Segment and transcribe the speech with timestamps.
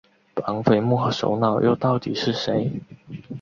[0.33, 2.81] 绑匪幕后主脑又到底是谁？